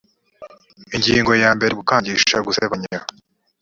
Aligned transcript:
ingingo 0.95 1.31
yambere 1.43 1.71
gukangisha 1.79 2.37
gusebanya 2.47 2.97